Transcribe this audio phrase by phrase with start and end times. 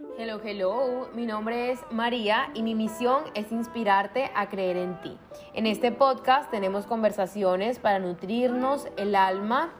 [0.00, 5.18] Hello, hello, mi nombre es María y mi misión es inspirarte a creer en ti.
[5.52, 9.74] En este podcast tenemos conversaciones para nutrirnos el alma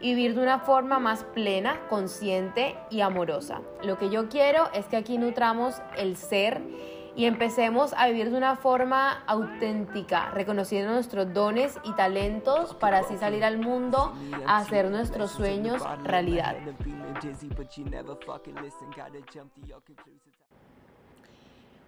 [0.00, 3.62] y vivir de una forma más plena, consciente y amorosa.
[3.82, 6.60] Lo que yo quiero es que aquí nutramos el ser
[7.16, 13.16] y empecemos a vivir de una forma auténtica, reconociendo nuestros dones y talentos para así
[13.16, 14.12] salir al mundo
[14.46, 16.56] a hacer nuestros sueños realidad.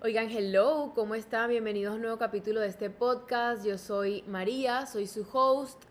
[0.03, 1.51] Oigan, hello, ¿cómo están?
[1.51, 3.65] Bienvenidos a un nuevo capítulo de este podcast.
[3.65, 5.83] Yo soy María, soy su host.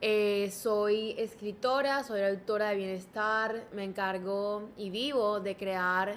[0.00, 6.16] Eh, soy escritora, soy autora de bienestar, me encargo y vivo de crear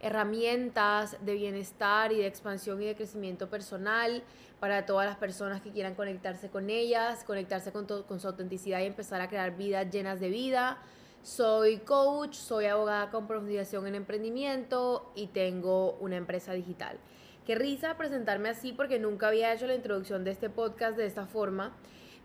[0.00, 4.22] herramientas de bienestar y de expansión y de crecimiento personal
[4.60, 8.86] para todas las personas que quieran conectarse con ellas, conectarse con, con su autenticidad y
[8.86, 10.78] empezar a crear vidas llenas de vida.
[11.22, 16.96] Soy coach, soy abogada con profundización en emprendimiento y tengo una empresa digital.
[17.44, 21.26] Qué risa presentarme así porque nunca había hecho la introducción de este podcast de esta
[21.26, 21.72] forma,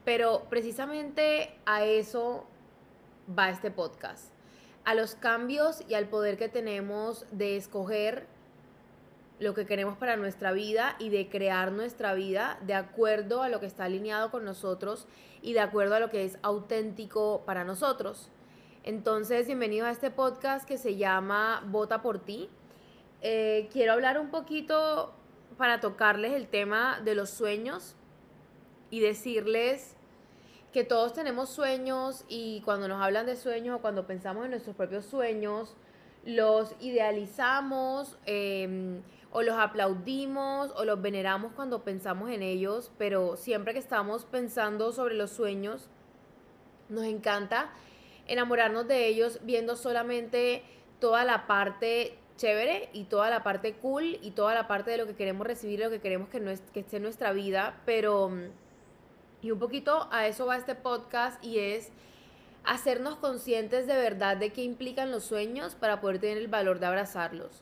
[0.05, 2.45] pero precisamente a eso
[3.37, 4.33] va este podcast
[4.85, 8.27] a los cambios y al poder que tenemos de escoger
[9.39, 13.59] lo que queremos para nuestra vida y de crear nuestra vida de acuerdo a lo
[13.59, 15.07] que está alineado con nosotros
[15.41, 18.29] y de acuerdo a lo que es auténtico para nosotros.
[18.83, 22.49] Entonces, bienvenido a este podcast que se llama Vota por ti.
[23.21, 25.13] Eh, quiero hablar un poquito
[25.57, 27.95] para tocarles el tema de los sueños
[28.89, 29.95] y decirles
[30.73, 34.75] que todos tenemos sueños y cuando nos hablan de sueños o cuando pensamos en nuestros
[34.75, 35.75] propios sueños,
[36.25, 43.73] los idealizamos em, o los aplaudimos o los veneramos cuando pensamos en ellos, pero siempre
[43.73, 45.89] que estamos pensando sobre los sueños,
[46.89, 47.69] nos encanta
[48.27, 50.63] enamorarnos de ellos viendo solamente
[50.99, 55.05] toda la parte chévere y toda la parte cool y toda la parte de lo
[55.05, 58.31] que queremos recibir, lo que queremos que, no que esté en nuestra vida, pero
[59.43, 61.89] y un poquito a eso va este podcast y es
[62.63, 66.85] hacernos conscientes de verdad de qué implican los sueños para poder tener el valor de
[66.85, 67.61] abrazarlos.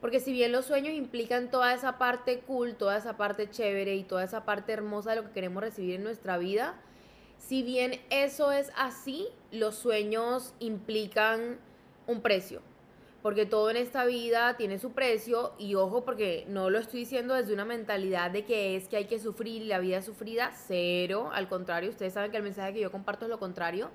[0.00, 4.04] Porque si bien los sueños implican toda esa parte cool, toda esa parte chévere y
[4.04, 6.74] toda esa parte hermosa de lo que queremos recibir en nuestra vida,
[7.38, 11.58] si bien eso es así, los sueños implican
[12.06, 12.60] un precio
[13.22, 17.34] porque todo en esta vida tiene su precio y ojo porque no lo estoy diciendo
[17.34, 21.48] desde una mentalidad de que es que hay que sufrir la vida sufrida, cero, al
[21.48, 23.90] contrario, ustedes saben que el mensaje que yo comparto es lo contrario,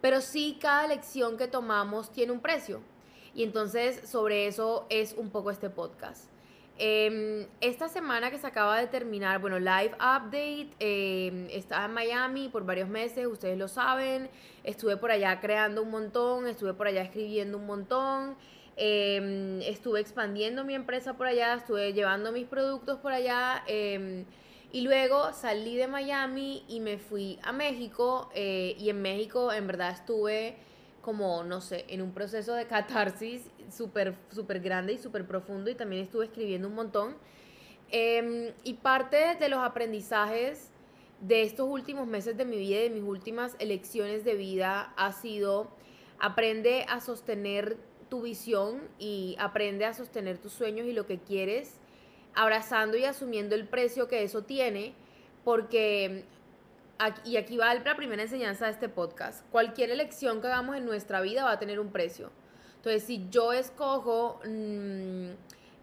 [0.00, 2.80] pero sí cada lección que tomamos tiene un precio
[3.34, 6.35] y entonces sobre eso es un poco este podcast.
[6.78, 12.48] Em, esta semana que se acaba de terminar, bueno, live update, eh, estaba en Miami
[12.50, 14.28] por varios meses, ustedes lo saben,
[14.62, 18.36] estuve por allá creando un montón, estuve por allá escribiendo un montón,
[18.76, 23.64] em, estuve expandiendo mi empresa por allá, estuve llevando mis productos por allá
[24.72, 29.66] y luego salí de Miami y me fui a México eh, y en México en
[29.66, 30.56] verdad estuve
[31.06, 35.76] como, no sé, en un proceso de catarsis súper, súper grande y súper profundo y
[35.76, 37.16] también estuve escribiendo un montón.
[37.92, 40.72] Em, y parte de los aprendizajes
[41.20, 45.12] de estos últimos meses de mi vida y de mis últimas elecciones de vida ha
[45.12, 45.70] sido
[46.18, 47.76] aprende a sostener
[48.08, 51.78] tu visión y aprende a sostener tus sueños y lo que quieres,
[52.34, 54.92] abrazando y asumiendo el precio que eso tiene,
[55.44, 56.24] porque
[57.24, 59.44] y aquí va la primera enseñanza de este podcast.
[59.50, 62.30] Cualquier elección que hagamos en nuestra vida va a tener un precio.
[62.76, 65.30] Entonces, si yo escojo mm,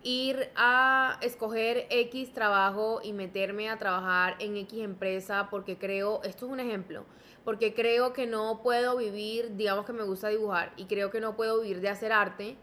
[0.03, 6.46] ir a escoger X trabajo y meterme a trabajar en X empresa porque creo, esto
[6.47, 7.06] es un ejemplo,
[7.46, 11.35] porque creo que no puedo vivir, digamos que me gusta dibujar y creo que no
[11.35, 12.56] puedo vivir de hacer arte,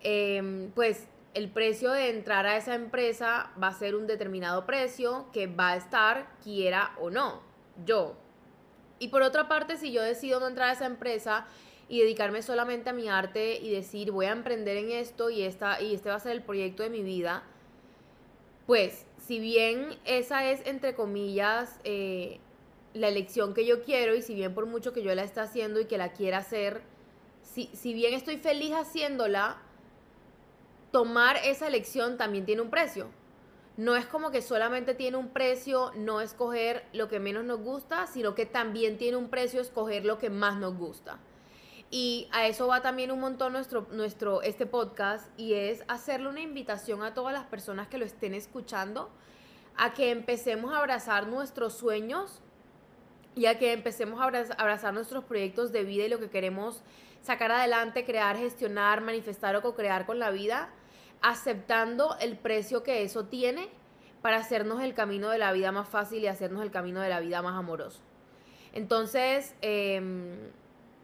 [0.00, 5.26] em, pues el precio de entrar a esa empresa va a ser un determinado precio
[5.32, 7.49] que va a estar quiera o no
[7.84, 8.16] yo.
[8.98, 11.46] Y por otra parte, si yo decido no entrar a esa empresa
[11.88, 15.80] y dedicarme solamente a mi arte y decir voy a emprender en esto y, esta,
[15.80, 17.42] y este va a ser el proyecto de mi vida,
[18.66, 22.38] pues si bien esa es, entre comillas, eh,
[22.94, 25.80] la elección que yo quiero y si bien por mucho que yo la esté haciendo
[25.80, 26.82] y que la quiera hacer,
[27.42, 29.60] si, si bien estoy feliz haciéndola,
[30.92, 33.08] tomar esa elección también tiene un precio
[33.80, 38.06] no es como que solamente tiene un precio no escoger lo que menos nos gusta,
[38.06, 41.18] sino que también tiene un precio escoger lo que más nos gusta.
[41.90, 46.42] Y a eso va también un montón nuestro, nuestro, este podcast y es hacerle una
[46.42, 49.08] invitación a todas las personas que lo estén escuchando
[49.78, 52.42] a que empecemos a abrazar nuestros sueños
[53.34, 54.24] y a que empecemos a
[54.58, 56.82] abrazar nuestros proyectos de vida y lo que queremos
[57.22, 60.68] sacar adelante, crear, gestionar, manifestar o co-crear con la vida,
[61.22, 63.68] aceptando el precio que eso tiene
[64.22, 67.20] para hacernos el camino de la vida más fácil y hacernos el camino de la
[67.20, 68.00] vida más amoroso.
[68.72, 70.50] Entonces, em,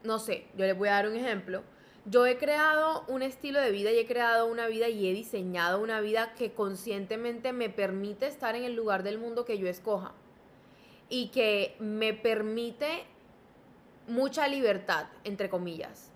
[0.04, 1.62] no sé, yo les voy a dar un ejemplo.
[2.04, 5.82] Yo he creado un estilo de vida y he creado una vida y he diseñado
[5.82, 10.12] una vida que conscientemente me permite estar en el lugar del mundo que yo escoja
[11.08, 13.04] y que me permite
[14.06, 16.12] mucha libertad, entre comillas.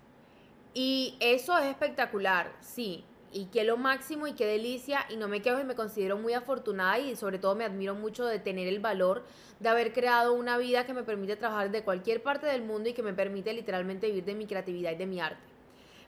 [0.73, 3.03] Y eso es espectacular, sí.
[3.31, 5.05] Y que lo máximo y qué delicia.
[5.09, 8.25] Y no me quejo y me considero muy afortunada y sobre todo me admiro mucho
[8.25, 9.23] de tener el valor
[9.59, 12.93] de haber creado una vida que me permite trabajar de cualquier parte del mundo y
[12.93, 15.41] que me permite literalmente vivir de mi creatividad y de mi arte.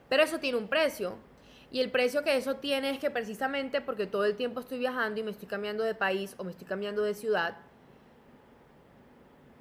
[0.09, 1.15] Pero eso tiene un precio.
[1.71, 5.19] Y el precio que eso tiene es que precisamente porque todo el tiempo estoy viajando
[5.19, 7.57] y me estoy cambiando de país o me estoy cambiando de ciudad,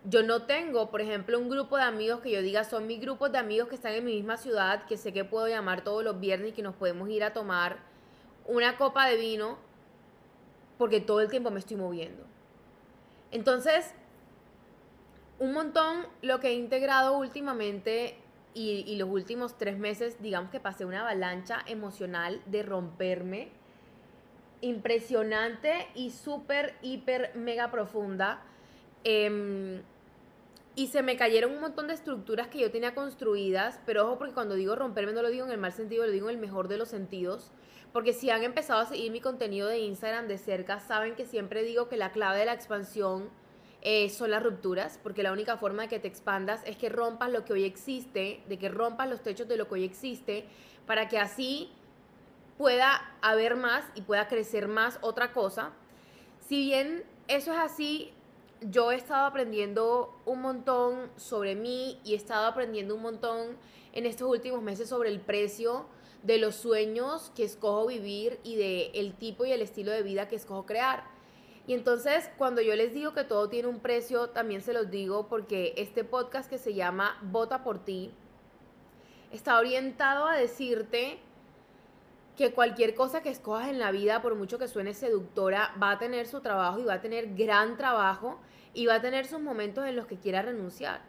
[0.05, 3.31] yo no tengo, por ejemplo, un grupo de amigos que yo diga son mis grupos
[3.31, 6.19] de amigos que están en mi misma ciudad, que sé que puedo llamar todos los
[6.19, 7.79] viernes y que nos podemos ir a tomar
[8.47, 9.59] una copa de vino,
[10.77, 12.25] porque todo el tiempo me estoy moviendo.
[13.31, 13.95] Entonces,
[15.39, 18.19] un montón lo que he integrado últimamente
[18.55, 23.51] y, los últimos tres meses, digamos que pasé una avalancha emocional de romperme
[24.61, 28.43] impresionante y súper, hiper, mega profunda.
[29.05, 29.83] Eh,
[30.75, 34.35] y se me cayeron un montón de estructuras que yo tenía construidas, pero ojo porque
[34.35, 36.69] cuando digo romperme no lo digo en el mal sentido, lo digo en el mejor
[36.69, 37.51] de los sentidos,
[37.93, 41.63] porque si han empezado a seguir mi contenido de Instagram de cerca, saben que siempre
[41.63, 43.29] digo que la clave de la expansión
[43.83, 47.31] eh, son las rupturas, porque la única forma de que te expandas es que rompas
[47.31, 50.47] lo que hoy existe, de que rompas los techos de lo que hoy existe,
[50.87, 51.71] para que así
[52.57, 55.73] pueda haber más y pueda crecer más otra cosa.
[56.49, 58.13] Si bien eso es así,
[58.71, 63.57] yo he estado aprendiendo un montón sobre mí y he estado aprendiendo un montón
[63.93, 65.87] en estos últimos meses sobre el precio
[66.23, 70.29] de los sueños que escojo vivir y de el tipo y el estilo de vida
[70.29, 71.05] que escojo crear.
[71.67, 75.29] Y entonces, cuando yo les digo que todo tiene un precio, también se los digo
[75.29, 78.11] porque este podcast que se llama Vota por ti
[79.31, 81.19] está orientado a decirte
[82.37, 85.99] que cualquier cosa que escojas en la vida, por mucho que suene seductora, va a
[85.99, 88.41] tener su trabajo y va a tener gran trabajo
[88.75, 91.03] y va a tener sus momentos en los que quieras renunciar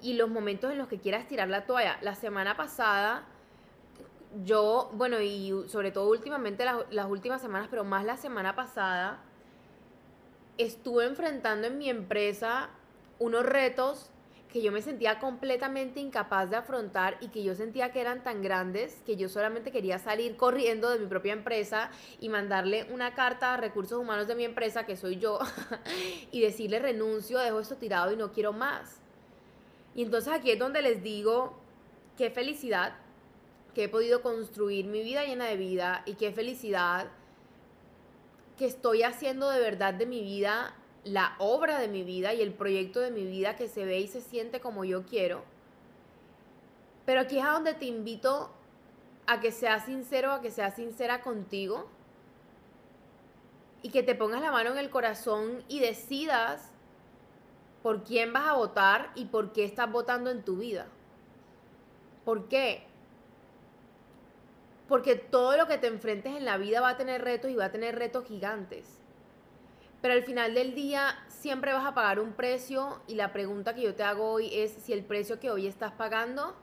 [0.00, 1.98] y los momentos en los que quieras tirar la toalla.
[2.00, 3.24] La semana pasada,
[4.44, 9.20] yo, bueno, y sobre todo últimamente las, las últimas semanas, pero más la semana pasada,
[10.58, 12.70] estuve enfrentando en mi empresa
[13.18, 14.11] unos retos
[14.52, 18.42] que yo me sentía completamente incapaz de afrontar y que yo sentía que eran tan
[18.42, 21.90] grandes que yo solamente quería salir corriendo de mi propia empresa
[22.20, 25.38] y mandarle una carta a recursos humanos de mi empresa, que soy yo,
[26.32, 29.00] y decirle renuncio, dejo esto tirado y no quiero más.
[29.94, 31.58] Y entonces aquí es donde les digo,
[32.18, 32.94] qué felicidad
[33.74, 37.08] que he podido construir mi vida llena de vida y qué felicidad
[38.58, 42.52] que estoy haciendo de verdad de mi vida la obra de mi vida y el
[42.52, 45.42] proyecto de mi vida que se ve y se siente como yo quiero.
[47.04, 48.50] Pero aquí es a donde te invito
[49.26, 51.88] a que seas sincero, a que seas sincera contigo
[53.82, 56.70] y que te pongas la mano en el corazón y decidas
[57.82, 60.86] por quién vas a votar y por qué estás votando en tu vida.
[62.24, 62.86] ¿Por qué?
[64.88, 67.66] Porque todo lo que te enfrentes en la vida va a tener retos y va
[67.66, 69.01] a tener retos gigantes.
[70.02, 73.82] Pero al final del día siempre vas a pagar un precio y la pregunta que
[73.82, 76.54] yo te hago hoy es si el precio que hoy estás pagando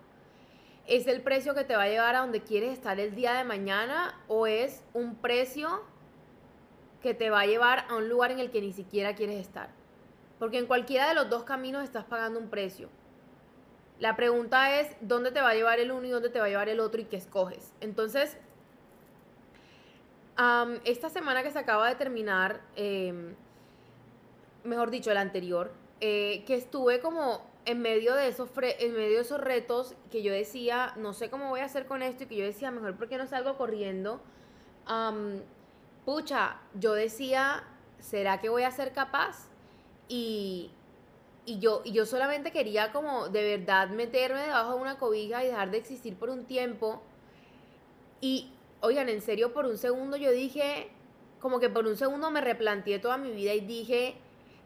[0.88, 3.44] es el precio que te va a llevar a donde quieres estar el día de
[3.44, 5.84] mañana o es un precio
[7.02, 9.70] que te va a llevar a un lugar en el que ni siquiera quieres estar.
[10.38, 12.90] Porque en cualquiera de los dos caminos estás pagando un precio.
[14.00, 16.50] La pregunta es dónde te va a llevar el uno y dónde te va a
[16.50, 17.72] llevar el otro y qué escoges.
[17.82, 18.38] Entonces,
[20.86, 23.36] esta semana que se acaba de terminar, em,
[24.64, 29.22] mejor dicho, la anterior, eh, que estuve como en medio de esos en medio de
[29.22, 32.36] esos retos que yo decía, no sé cómo voy a hacer con esto y que
[32.38, 34.22] yo decía, mejor porque no salgo corriendo.
[36.06, 37.64] pucha, yo decía,
[38.00, 39.50] ¿será que voy a ser capaz?
[40.08, 40.72] Y,
[41.46, 45.48] y yo, y yo solamente quería como de verdad meterme debajo de una cobija y
[45.48, 47.02] dejar de existir por un tiempo.
[48.22, 50.90] Y oigan, en serio, por un segundo yo dije,
[51.40, 54.16] como que por un segundo me replanteé toda mi vida y dije,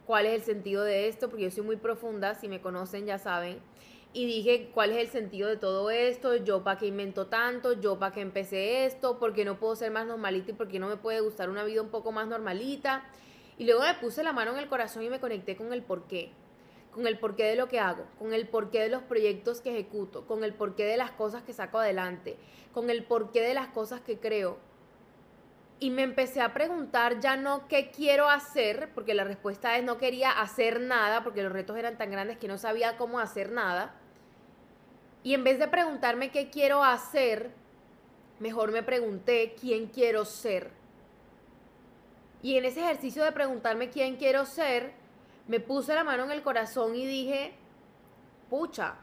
[0.05, 1.29] ¿cuál es el sentido de esto?
[1.29, 3.59] Porque yo soy muy profunda, si me conocen ya saben.
[4.15, 6.35] Y dije, ¿cuál es el sentido de todo esto?
[6.35, 7.73] ¿Yo para qué invento tanto?
[7.73, 9.17] ¿Yo para qué empecé esto?
[9.17, 11.63] ¿Por qué no puedo ser más normalita y por qué no me puede gustar una
[11.63, 13.05] vida un poco más normalita?
[13.57, 16.03] Y luego me puse la mano en el corazón y me conecté con el por
[16.03, 16.31] qué.
[16.93, 20.25] Con el porqué de lo que hago, con el porqué de los proyectos que ejecuto,
[20.25, 22.37] con el porqué de las cosas que saco adelante,
[22.73, 24.57] con el porqué de las cosas que creo.
[25.79, 29.97] Y me empecé a preguntar ya no qué quiero hacer, porque la respuesta es no
[29.97, 33.95] quería hacer nada, porque los retos eran tan grandes que no sabía cómo hacer nada.
[35.23, 37.51] Y en vez de preguntarme qué quiero hacer,
[38.39, 40.71] mejor me pregunté quién quiero ser.
[42.41, 44.93] Y en ese ejercicio de preguntarme quién quiero ser,
[45.47, 47.53] me puse la mano en el corazón y dije,
[48.49, 48.95] pucha,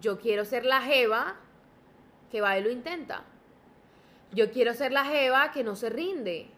[0.00, 1.36] yo quiero ser la jeva
[2.30, 3.24] que va y lo intenta.
[4.32, 6.48] Yo quiero ser la jeva que no se rinde.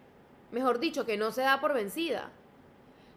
[0.51, 2.31] Mejor dicho, que no se da por vencida.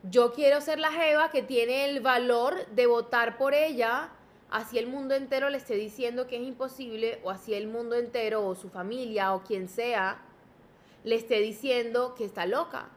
[0.03, 4.09] Yo quiero ser la jeva que tiene el valor de votar por ella,
[4.49, 8.45] así el mundo entero le esté diciendo que es imposible, o así el mundo entero,
[8.45, 10.21] o su familia, o quien sea,
[11.03, 12.89] le esté diciendo que está loca.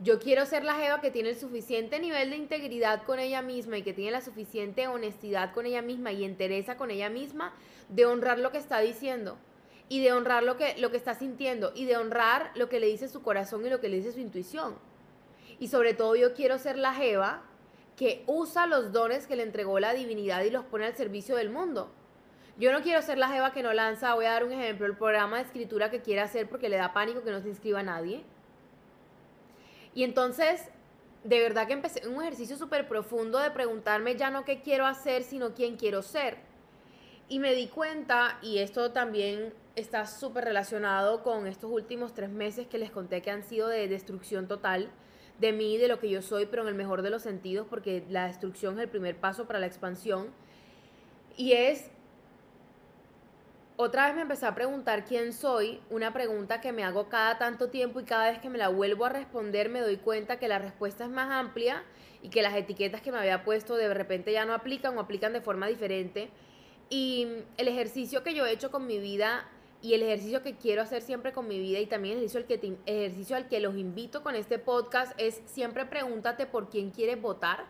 [0.00, 3.78] Yo quiero ser la jeva que tiene el suficiente nivel de integridad con ella misma
[3.78, 7.52] y que tiene la suficiente honestidad con ella misma y entereza con ella misma
[7.88, 9.36] de honrar lo que está diciendo
[9.88, 12.86] y de honrar lo que, lo que está sintiendo y de honrar lo que le
[12.86, 14.76] dice su corazón y lo que le dice su intuición.
[15.58, 17.42] Y sobre todo yo quiero ser la jeva
[17.96, 21.50] que usa los dones que le entregó la divinidad y los pone al servicio del
[21.50, 21.90] mundo.
[22.56, 24.96] Yo no quiero ser la jeva que no lanza, voy a dar un ejemplo, el
[24.96, 28.22] programa de escritura que quiere hacer porque le da pánico que no se inscriba nadie
[29.94, 30.62] y entonces,
[31.24, 35.22] de verdad que empecé un ejercicio súper profundo de preguntarme ya no qué quiero hacer,
[35.22, 36.36] sino quién quiero ser.
[37.28, 42.66] Y me di cuenta, y esto también está súper relacionado con estos últimos tres meses
[42.66, 44.90] que les conté que han sido de destrucción total
[45.38, 48.04] de mí, de lo que yo soy, pero en el mejor de los sentidos, porque
[48.08, 50.28] la destrucción es el primer paso para la expansión.
[51.36, 51.90] Y es
[53.80, 57.68] otra vez me empecé a preguntar quién soy, una pregunta que me hago cada tanto
[57.70, 60.58] tiempo y cada vez que me la vuelvo a responder me doy cuenta que la
[60.58, 61.84] respuesta es más amplia
[62.20, 65.32] y que las etiquetas que me había puesto de repente ya no aplican o aplican
[65.32, 66.28] de forma diferente.
[66.90, 69.48] Y el ejercicio que yo he hecho con mi vida
[69.80, 72.46] y el ejercicio que quiero hacer siempre con mi vida y también el ejercicio al
[72.46, 77.22] que, ejercicio al que los invito con este podcast es siempre pregúntate por quién quieres
[77.22, 77.64] votar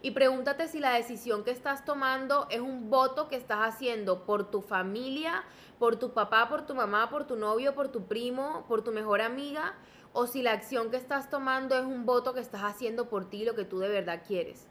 [0.00, 4.50] y pregúntate si la decisión que estás tomando es un voto que estás haciendo por
[4.50, 5.44] tu familia,
[5.78, 9.20] por tu papá, por tu mamá, por tu novio, por tu primo, por tu mejor
[9.20, 9.74] amiga,
[10.12, 13.44] o si la acción que estás tomando es un voto que estás haciendo por ti,
[13.44, 14.66] lo que tú de verdad quieres.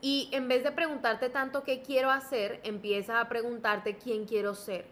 [0.00, 4.86] Y en vez de preguntarte tanto qué quiero hacer, empiezas a preguntarte quién quiero ser.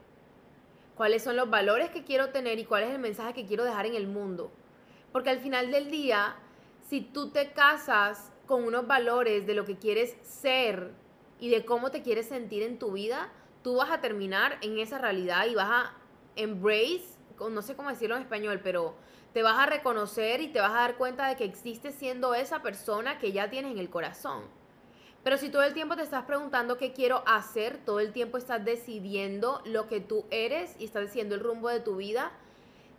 [0.94, 3.86] Cuáles son los valores que quiero tener y cuál es el mensaje que quiero dejar
[3.86, 4.52] en el mundo.
[5.10, 6.36] Porque al final del día,
[6.88, 10.92] si tú te casas con unos valores de lo que quieres ser
[11.40, 13.32] y de cómo te quieres sentir en tu vida,
[13.62, 15.94] tú vas a terminar en esa realidad y vas a
[16.36, 17.04] embrace,
[17.50, 18.94] no sé cómo decirlo en español, pero
[19.32, 22.62] te vas a reconocer y te vas a dar cuenta de que existes siendo esa
[22.62, 24.42] persona que ya tienes en el corazón.
[25.24, 28.64] Pero si todo el tiempo te estás preguntando qué quiero hacer, todo el tiempo estás
[28.64, 32.30] decidiendo lo que tú eres y estás diciendo el rumbo de tu vida,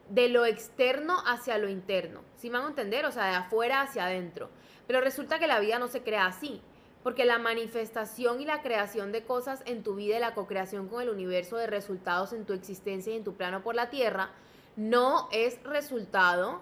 [0.10, 2.22] de lo externo hacia lo interno.
[2.36, 3.06] ¿Sí me van a entender?
[3.06, 4.50] O sea, de afuera hacia adentro.
[4.88, 6.62] Pero resulta que la vida no se crea así,
[7.04, 11.02] porque la manifestación y la creación de cosas en tu vida y la co-creación con
[11.02, 14.32] el universo de resultados en tu existencia y en tu plano por la tierra
[14.76, 16.62] no es resultado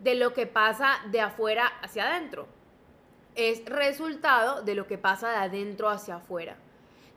[0.00, 2.46] de lo que pasa de afuera hacia adentro.
[3.34, 6.56] Es resultado de lo que pasa de adentro hacia afuera.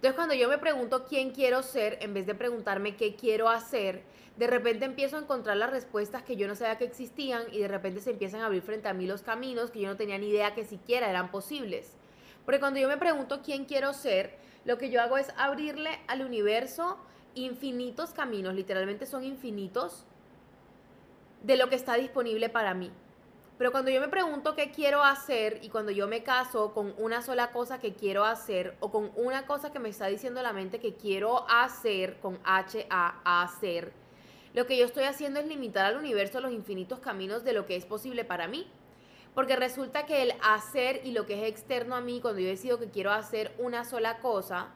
[0.06, 4.04] Entonces cuando yo me pregunto quién quiero ser, en vez de preguntarme qué quiero hacer,
[4.38, 7.68] de repente empiezo a encontrar las respuestas que yo no sabía que existían y de
[7.68, 10.28] repente se empiezan a abrir frente a mí los caminos que yo no tenía ni
[10.28, 11.94] idea que siquiera eran posibles.
[12.46, 16.22] Porque cuando yo me pregunto quién quiero ser, lo que yo hago es abrirle al
[16.24, 17.00] universo
[17.34, 20.06] infinitos caminos, literalmente son infinitos,
[21.42, 22.92] de lo que está disponible para mí.
[23.58, 27.22] Pero cuando yo me pregunto qué quiero hacer y cuando yo me caso con una
[27.22, 30.80] sola cosa que quiero hacer o con una cosa que me está diciendo la mente
[30.80, 33.94] que quiero hacer con H A hacer,
[34.54, 37.78] lo que yo estoy haciendo es limitar al universo los infinitos caminos de lo que
[37.78, 38.68] es posible para mí.
[39.34, 42.80] Porque resulta que el hacer y lo que es externo a mí, cuando yo decido
[42.80, 44.70] que quiero hacer una sola cosa,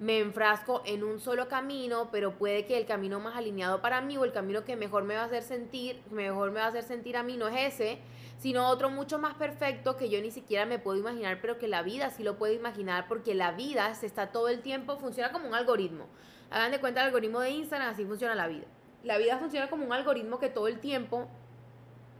[0.00, 4.16] me enfrasco en un solo camino, pero puede que el camino más alineado para mí
[4.16, 6.84] o el camino que mejor me va a hacer sentir, mejor me va a hacer
[6.84, 7.98] sentir a mí no es ese,
[8.38, 11.82] sino otro mucho más perfecto que yo ni siquiera me puedo imaginar, pero que la
[11.82, 15.48] vida sí lo puede imaginar porque la vida se está todo el tiempo, funciona como
[15.48, 16.06] un algoritmo.
[16.50, 18.66] Hagan de cuenta el algoritmo de Instagram, así funciona la vida.
[19.02, 21.28] La vida funciona como un algoritmo que todo el tiempo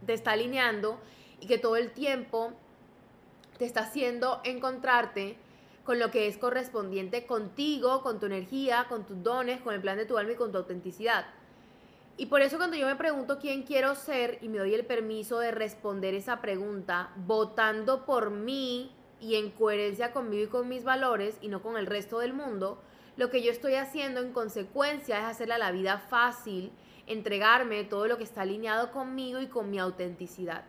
[0.05, 0.99] te está alineando
[1.39, 2.51] y que todo el tiempo
[3.57, 5.37] te está haciendo encontrarte
[5.83, 9.97] con lo que es correspondiente contigo, con tu energía, con tus dones, con el plan
[9.97, 11.25] de tu alma y con tu autenticidad.
[12.19, 15.39] Y por eso cuando yo me pregunto quién quiero ser y me doy el permiso
[15.39, 21.37] de responder esa pregunta, votando por mí, y en coherencia conmigo y con mis valores
[21.39, 22.81] y no con el resto del mundo,
[23.15, 26.73] lo que yo estoy haciendo en consecuencia es hacerle la vida fácil,
[27.07, 30.65] entregarme todo lo que está alineado conmigo y con mi autenticidad.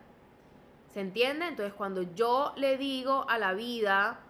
[0.93, 1.49] ¿Se entiende?
[1.49, 4.21] Entonces cuando yo le digo a la vida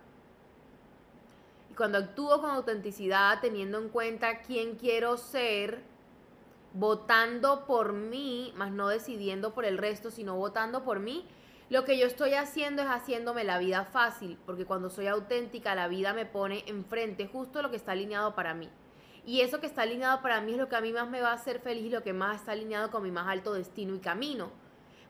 [1.69, 5.90] y cuando actúo con autenticidad, teniendo en cuenta quién quiero ser,
[6.73, 11.25] votando por mí, más no decidiendo por el resto, sino votando por mí,
[11.69, 15.87] lo que yo estoy haciendo es haciéndome la vida fácil, porque cuando soy auténtica, la
[15.87, 18.69] vida me pone enfrente justo lo que está alineado para mí.
[19.25, 21.29] Y eso que está alineado para mí es lo que a mí más me va
[21.29, 23.99] a hacer feliz y lo que más está alineado con mi más alto destino y
[23.99, 24.51] camino.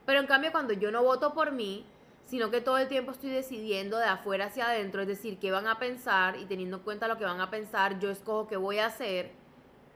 [0.05, 1.85] Pero en cambio, cuando yo no voto por mí,
[2.25, 5.67] sino que todo el tiempo estoy decidiendo de afuera hacia adentro, es decir, qué van
[5.67, 8.79] a pensar y teniendo en cuenta lo que van a pensar, yo escojo qué voy
[8.79, 9.40] a hacer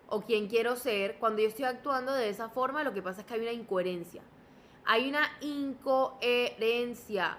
[0.08, 1.18] o quién quiero ser.
[1.20, 4.22] Cuando yo estoy actuando de esa forma, lo que pasa es que hay una incoherencia
[4.86, 7.38] hay una incoherencia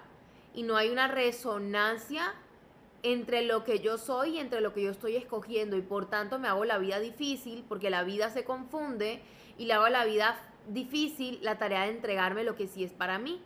[0.53, 2.33] y no hay una resonancia
[3.03, 6.39] entre lo que yo soy y entre lo que yo estoy escogiendo y por tanto
[6.39, 9.21] me hago la vida difícil porque la vida se confunde
[9.57, 13.17] y le hago la vida difícil la tarea de entregarme lo que sí es para
[13.17, 13.41] mí.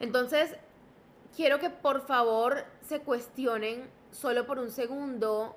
[0.00, 0.56] Entonces,
[1.34, 5.54] quiero que por favor se cuestionen solo por un segundo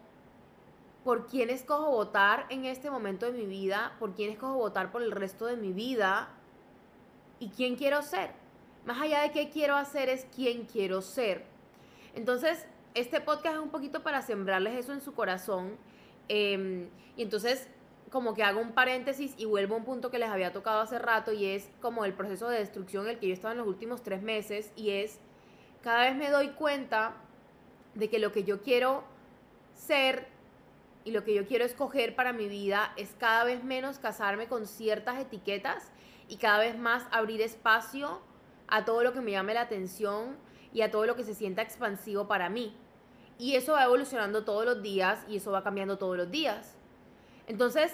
[1.04, 5.02] por quién escojo votar en este momento de mi vida, por quién escojo votar por
[5.02, 6.30] el resto de mi vida
[7.40, 8.32] y quién quiero ser.
[8.86, 11.46] Más allá de qué quiero hacer es quién quiero ser.
[12.16, 12.66] Entonces,
[12.96, 15.78] este podcast es un poquito para sembrarles eso en su corazón.
[16.28, 17.68] Em, y entonces,
[18.10, 21.00] como que hago un paréntesis y vuelvo a un punto que les había tocado hace
[21.00, 23.68] rato y es como el proceso de destrucción en el que yo estaba en los
[23.68, 25.20] últimos tres meses y es,
[25.82, 27.16] cada vez me doy cuenta
[27.94, 29.04] de que lo que yo quiero
[29.76, 30.28] ser
[31.04, 34.68] y lo que yo quiero escoger para mi vida es cada vez menos casarme con
[34.68, 35.92] ciertas etiquetas
[36.28, 38.22] y cada vez más abrir espacio
[38.68, 40.38] a todo lo que me llame la atención
[40.74, 42.76] y a todo lo que se sienta expansivo para mí.
[43.38, 46.76] Y eso va evolucionando todos los días y eso va cambiando todos los días.
[47.48, 47.92] Entonces,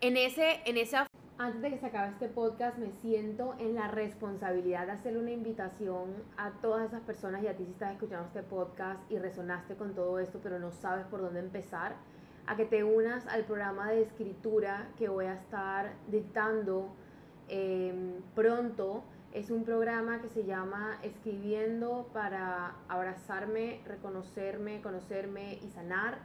[0.00, 1.06] en ese, en esa...
[1.36, 5.32] Antes de que se acabe este podcast, me siento en la responsabilidad de hacerle una
[5.32, 9.74] invitación a todas esas personas y a ti si estás escuchando este podcast y resonaste
[9.74, 11.96] con todo esto, pero no sabes por dónde empezar,
[12.46, 16.90] a que te unas al programa de escritura que voy a estar dictando
[17.48, 19.04] Em, pronto.
[19.32, 26.18] Es un programa que se llama Escribiendo para abrazarme, reconocerme, conocerme y sanar.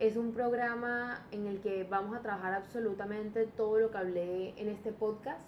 [0.00, 4.68] Es un programa en el que vamos a trabajar absolutamente todo lo que hablé en
[4.68, 5.40] este podcast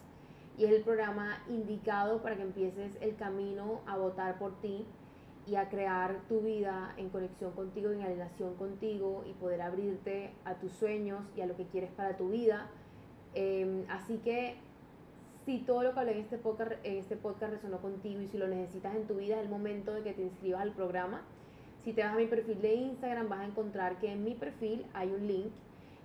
[0.56, 4.86] y es el programa indicado para que empieces el camino a votar por ti
[5.46, 10.54] y a crear tu vida en conexión contigo, en alineación contigo y poder abrirte a
[10.54, 12.70] tus sueños y a lo que quieres para tu vida.
[13.34, 14.56] Em, así que
[15.44, 18.38] si todo lo que hablé en este, podcast, en este podcast resonó contigo y si
[18.38, 21.22] lo necesitas en tu vida, es el momento de que te inscribas al programa.
[21.84, 24.86] Si te vas a mi perfil de Instagram, vas a encontrar que en mi perfil
[24.94, 25.50] hay un link.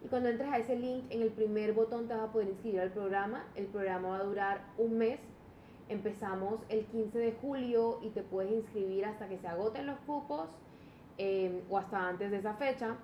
[0.04, 2.80] Y cuando entres a ese link, en el primer botón te vas a poder inscribir
[2.80, 3.46] al programa.
[3.56, 5.20] El programa va a durar un mes.
[5.90, 10.50] Empezamos el 15 de julio y te puedes inscribir hasta que se agoten los cupos
[11.18, 12.98] eh, o hasta antes de esa fecha.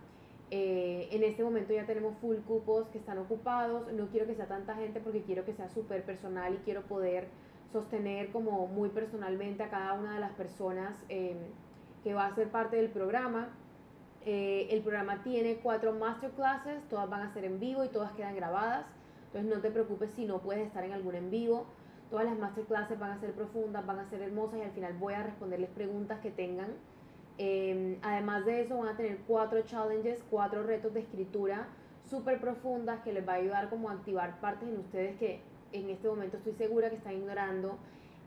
[0.51, 3.91] Eh, en este momento ya tenemos full cupos que están ocupados.
[3.93, 7.27] No quiero que sea tanta gente porque quiero que sea súper personal y quiero poder
[7.71, 11.37] sostener como muy personalmente a cada una de las personas em,
[12.03, 13.49] que va a ser parte del programa.
[14.25, 18.35] Eh, el programa tiene cuatro masterclasses, todas van a ser en vivo y todas quedan
[18.35, 18.85] grabadas.
[19.27, 21.65] Entonces no te preocupes si no puedes estar en algún en vivo.
[22.13, 25.15] Todas las masterclasses van a ser profundas, van a ser hermosas y al final voy
[25.15, 26.67] a responderles preguntas que tengan
[27.37, 31.67] Em, además de eso van a tener cuatro challenges, cuatro retos de escritura
[32.07, 35.89] súper profundas que les va a ayudar como a activar partes en ustedes que en
[35.89, 37.79] este momento estoy segura que están ignorando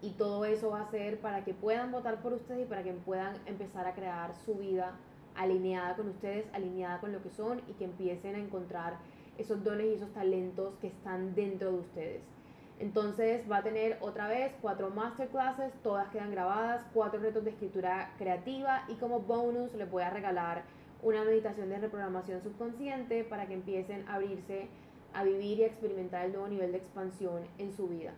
[0.03, 2.93] y todo eso va a ser para que puedan votar por ustedes y para que
[2.95, 4.97] puedan empezar a crear su vida
[5.37, 8.99] alineada con ustedes, alineada con lo que son y que empiecen a encontrar
[9.39, 12.36] esos dones y esos talentos que están dentro de ustedes.
[12.79, 18.13] Entonces va a tener otra vez cuatro masterclasses, todas quedan grabadas, cuatro retos de escritura
[18.19, 20.63] creativa y como bonus les voy a regalar
[21.03, 24.69] una meditación de reprogramación subconsciente para que empiecen a abrirse
[25.15, 28.13] a vivir y a experimentar el nuevo nivel de expansión en su vida.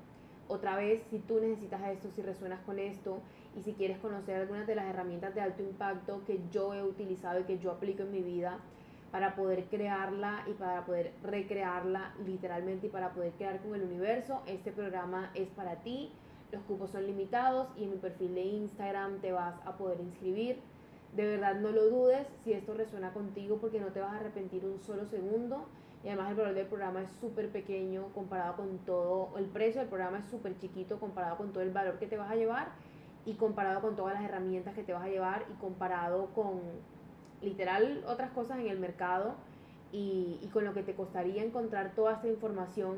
[0.49, 3.21] Otra vez, si tú necesitas esto, si resuenas con esto
[3.55, 7.41] y si quieres conocer algunas de las herramientas de alto impacto que yo he utilizado
[7.41, 8.59] y que yo aplico en mi vida,
[9.11, 14.43] para poder crearla y para poder recrearla literalmente y para poder crear con el universo.
[14.47, 16.13] Este programa es para ti,
[16.53, 20.59] los cupos son limitados y en mi perfil de Instagram te vas a poder inscribir.
[21.17, 24.65] De verdad no lo dudes si esto resuena contigo porque no te vas a arrepentir
[24.65, 25.67] un solo segundo.
[26.05, 29.89] Y además el valor del programa es súper pequeño comparado con todo, el precio del
[29.89, 32.69] programa es súper chiquito comparado con todo el valor que te vas a llevar.
[33.27, 36.61] y comparado con todas las herramientas que te vas a llevar y comparado con
[37.43, 39.35] literal otras cosas en el mercado
[39.93, 42.97] y, y con lo que te costaría encontrar toda esta información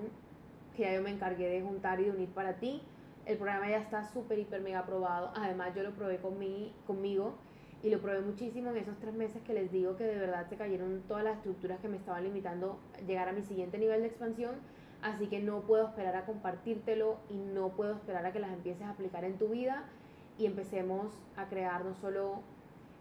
[0.76, 2.82] que ya yo me encargué de juntar y de unir para ti.
[3.26, 5.30] El programa ya está súper, hiper, mega probado.
[5.34, 7.34] Además, yo lo probé con mi, conmigo
[7.82, 10.56] y lo probé muchísimo en esos tres meses que les digo que de verdad se
[10.56, 14.56] cayeron todas las estructuras que me estaban limitando llegar a mi siguiente nivel de expansión.
[15.02, 18.82] Así que no puedo esperar a compartírtelo y no puedo esperar a que las empieces
[18.82, 19.84] a aplicar en tu vida
[20.38, 22.42] y empecemos a crear no solo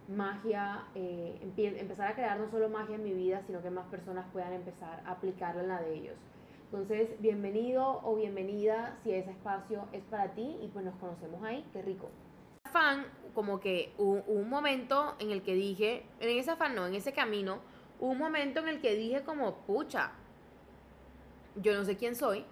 [0.10, 4.26] magia, eh, empezar a crear no solo magia en mi vida, sino que más personas
[4.34, 6.16] puedan empezar a aplicarla en la de ellos.
[6.72, 11.66] Entonces, bienvenido o bienvenida si ese espacio es para ti y pues nos conocemos ahí,
[11.74, 12.10] qué rico.
[12.72, 16.96] Fan, como que un, un momento en el que dije, en ese afán no, en
[16.96, 17.60] ese camino,
[18.00, 20.12] un momento en el que dije como, pucha,
[21.56, 22.46] yo no sé quién soy,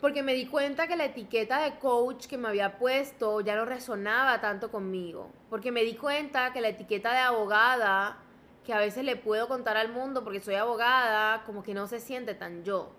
[0.00, 3.64] porque me di cuenta que la etiqueta de coach que me había puesto ya no
[3.64, 8.18] resonaba tanto conmigo, porque me di cuenta que la etiqueta de abogada
[8.64, 12.00] que a veces le puedo contar al mundo porque soy abogada, como que no se
[12.00, 12.92] siente tan yo.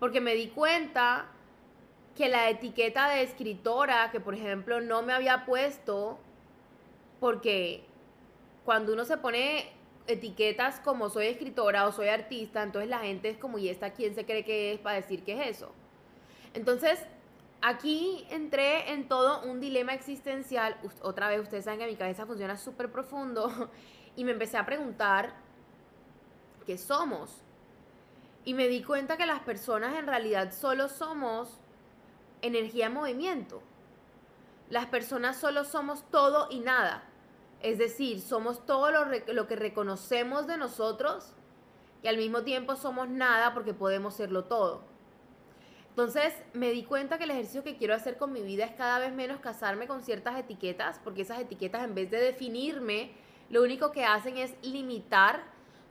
[0.00, 1.26] Porque me di cuenta
[2.16, 6.18] que la etiqueta de escritora, que por ejemplo no me había puesto,
[7.20, 7.84] porque
[8.64, 9.70] cuando uno se pone
[10.08, 14.16] etiquetas como soy escritora o soy artista, entonces la gente es como, ¿y esta quién
[14.16, 15.72] se cree que es para decir que es eso?
[16.54, 17.00] Entonces,
[17.60, 20.76] aquí entré en todo un dilema existencial.
[21.02, 23.70] Otra vez, ustedes saben que mi cabeza funciona súper profundo.
[24.16, 25.34] y me empecé a preguntar
[26.66, 27.42] qué somos.
[28.44, 31.58] Y me di cuenta que las personas en realidad solo somos
[32.42, 33.62] energía en movimiento.
[34.70, 37.04] Las personas solo somos todo y nada.
[37.60, 41.32] Es decir, somos todo lo, lo, que reconocemos de nosotros
[42.02, 44.93] y al mismo tiempo somos nada porque podemos serlo todo.
[45.94, 48.98] Entonces me di cuenta que el ejercicio que quiero hacer con mi vida es cada
[48.98, 53.12] vez menos casarme con ciertas etiquetas, porque esas etiquetas en vez de definirme,
[53.48, 55.44] lo único que hacen es limitar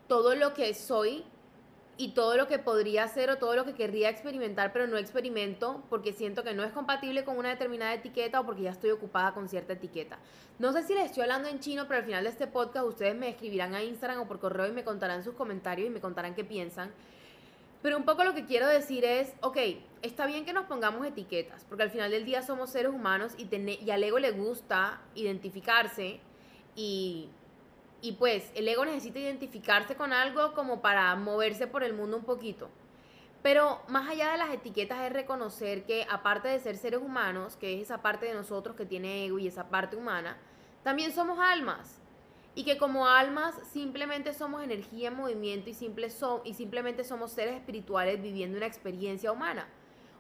[0.09, 1.23] todo lo que soy
[1.95, 5.81] y todo lo que podría ser o todo lo que querría experimentar, pero no experimento
[5.89, 9.33] porque siento que no es compatible con una determinada etiqueta o porque ya estoy ocupada
[9.33, 10.17] con cierta etiqueta.
[10.59, 13.15] No sé si les estoy hablando en chino, pero al final de este podcast ustedes
[13.15, 16.35] me escribirán a Instagram o por correo y me contarán sus comentarios y me contarán
[16.35, 16.91] qué piensan.
[17.83, 19.57] Pero un poco lo que quiero decir es, ok,
[20.01, 23.47] está bien que nos pongamos etiquetas, porque al final del día somos seres humanos y,
[23.55, 26.19] y al ego le gusta identificarse
[26.75, 27.29] y
[28.03, 32.25] y pues el ego necesita identificarse con algo como para moverse por el mundo un
[32.25, 32.69] poquito.
[33.41, 37.75] Pero más allá de las etiquetas es reconocer que aparte de ser seres humanos, que
[37.75, 40.37] es esa parte de nosotros que tiene ego y esa parte humana,
[40.83, 42.01] también somos almas.
[42.55, 46.07] Y que como almas simplemente somos energía en movimiento y, simple
[46.43, 49.67] y simplemente somos seres espirituales viviendo una experiencia humana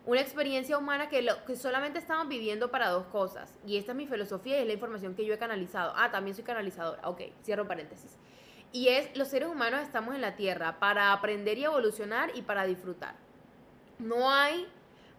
[0.05, 3.57] una experiencia humana que, que solamente estamos viviendo para dos cosas.
[3.65, 5.93] Y esta es mi filosofía y es la información que yo he canalizado.
[5.95, 7.07] Ah, también soy canalizadora.
[7.07, 8.17] Ok, cierro paréntesis.
[8.73, 12.65] Y es, los seres humanos estamos en la Tierra para aprender y evolucionar y para
[12.65, 13.15] disfrutar.
[13.99, 14.67] No hay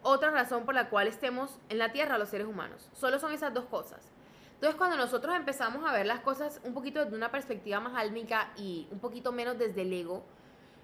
[0.03, 2.91] otra razón por la cual estemos en la Tierra los seres humanos.
[2.93, 4.13] Solo son esas dos cosas.
[4.55, 8.53] Entonces, cuando nosotros empezamos a ver las cosas un poquito desde una perspectiva más álmica
[8.57, 10.25] y un poquito menos desde el ego,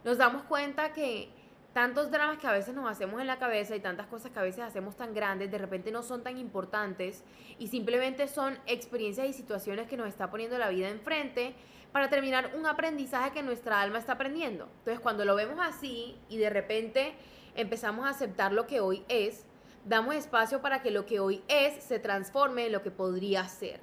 [0.04, 1.30] nos damos cuenta que
[1.72, 4.42] tantos dramas que a veces nos hacemos en la cabeza y tantas cosas que a
[4.42, 7.22] veces hacemos tan grandes, de repente no son tan importantes
[7.58, 11.54] y simplemente son experiencias y situaciones que nos está poniendo la vida enfrente
[11.92, 14.68] para terminar un aprendizaje que nuestra alma está aprendiendo.
[14.78, 17.14] Entonces, cuando lo vemos así y de repente
[17.54, 19.46] empezamos a aceptar lo que hoy es,
[19.84, 23.80] damos espacio para que lo que hoy es se transforme en lo que podría ser.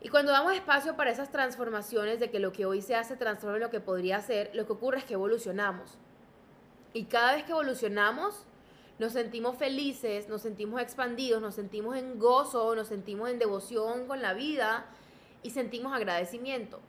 [0.00, 3.58] Y cuando damos espacio para esas transformaciones de que lo que hoy se hace transforme
[3.58, 5.96] en lo que podría ser, lo que ocurre es que evolucionamos.
[6.92, 8.44] Y cada vez que evolucionamos,
[8.98, 14.20] nos sentimos felices, nos sentimos expandidos, nos sentimos en gozo, nos sentimos en devoción con
[14.22, 14.86] la vida
[15.42, 16.80] y sentimos agradecimiento.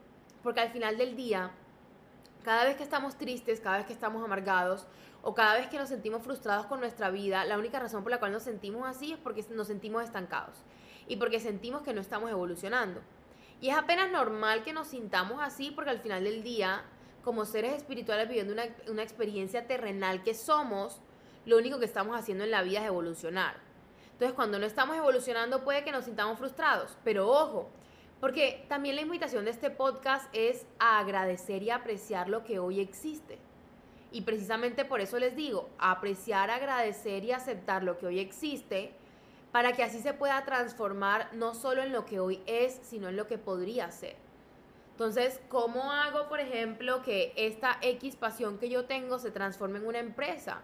[0.42, 1.52] Porque al final del día,
[2.42, 4.86] cada vez que estamos tristes, cada vez que estamos amargados
[5.24, 8.18] o cada vez que nos sentimos frustrados con nuestra vida, la única razón por la
[8.18, 10.58] cual nos sentimos así es porque nos sentimos estancados
[11.08, 13.00] y porque sentimos que no estamos evolucionando.
[13.60, 16.84] Y es apenas normal que nos sintamos así porque al final del día
[17.24, 21.00] como seres espirituales viviendo una, una experiencia terrenal que somos,
[21.46, 23.56] lo único que estamos haciendo en la vida es evolucionar.
[24.12, 26.98] Entonces, cuando no estamos evolucionando, puede que nos sintamos frustrados.
[27.02, 27.70] Pero ojo,
[28.20, 32.80] porque también la invitación de este podcast es a agradecer y apreciar lo que hoy
[32.80, 33.38] existe.
[34.14, 38.94] Y precisamente por eso les digo, apreciar, agradecer y aceptar lo que hoy existe,
[39.50, 43.16] para que así se pueda transformar no solo en lo que hoy es, sino en
[43.16, 44.14] lo que podría ser.
[44.92, 49.86] Entonces, ¿cómo hago, por ejemplo, que esta X pasión que yo tengo se transforme en
[49.88, 50.60] una empresa?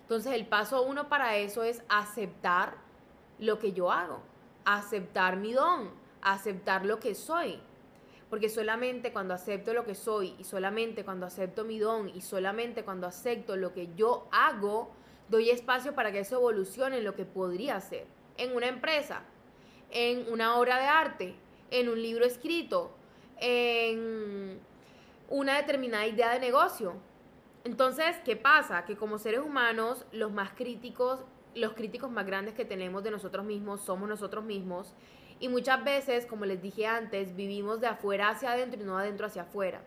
[0.00, 2.72] Entonces, el paso uno para eso es aceptar
[3.38, 4.22] lo que yo hago,
[4.64, 5.90] aceptar mi don,
[6.22, 7.60] aceptar lo que soy.
[8.30, 12.84] Porque solamente cuando acepto lo que soy y solamente cuando acepto mi don y solamente
[12.84, 14.90] cuando acepto lo que yo hago,
[15.28, 18.06] doy espacio para que eso evolucione en lo que podría ser.
[18.36, 19.22] En una empresa,
[19.90, 21.34] en una obra de arte,
[21.70, 22.92] en un libro escrito,
[23.40, 24.60] en
[25.28, 26.94] una determinada idea de negocio.
[27.64, 28.84] Entonces, ¿qué pasa?
[28.84, 31.20] Que como seres humanos, los más críticos,
[31.54, 34.94] los críticos más grandes que tenemos de nosotros mismos somos nosotros mismos.
[35.40, 39.04] Y muchas veces, como les dije antes, vivimos de afuera hacia adentro y no de
[39.04, 39.80] adentro hacia afuera.